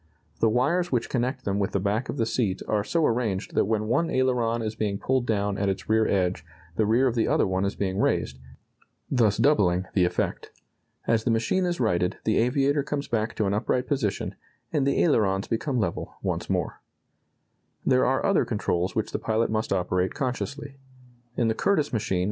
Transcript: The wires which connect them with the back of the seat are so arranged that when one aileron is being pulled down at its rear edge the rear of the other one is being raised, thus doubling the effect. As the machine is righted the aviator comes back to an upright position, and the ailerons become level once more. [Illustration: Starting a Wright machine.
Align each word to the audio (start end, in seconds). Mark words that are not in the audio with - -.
The 0.39 0.49
wires 0.49 0.91
which 0.91 1.09
connect 1.11 1.45
them 1.45 1.59
with 1.59 1.73
the 1.73 1.79
back 1.79 2.09
of 2.09 2.17
the 2.17 2.25
seat 2.25 2.63
are 2.67 2.83
so 2.83 3.05
arranged 3.05 3.53
that 3.53 3.65
when 3.67 3.85
one 3.85 4.09
aileron 4.09 4.63
is 4.63 4.73
being 4.73 4.97
pulled 4.97 5.27
down 5.27 5.59
at 5.59 5.69
its 5.69 5.87
rear 5.87 6.07
edge 6.07 6.43
the 6.75 6.87
rear 6.87 7.05
of 7.05 7.13
the 7.13 7.27
other 7.27 7.45
one 7.45 7.65
is 7.65 7.75
being 7.75 7.99
raised, 7.99 8.39
thus 9.11 9.37
doubling 9.37 9.85
the 9.93 10.03
effect. 10.03 10.49
As 11.05 11.23
the 11.23 11.29
machine 11.29 11.65
is 11.67 11.79
righted 11.79 12.17
the 12.23 12.39
aviator 12.39 12.81
comes 12.81 13.07
back 13.07 13.35
to 13.35 13.45
an 13.45 13.53
upright 13.53 13.85
position, 13.85 14.33
and 14.73 14.87
the 14.87 15.03
ailerons 15.03 15.45
become 15.47 15.77
level 15.79 16.15
once 16.23 16.49
more. 16.49 16.81
[Illustration: 17.85 18.07
Starting 18.57 19.31
a 19.37 19.95
Wright 20.01 21.93
machine. 21.93 22.19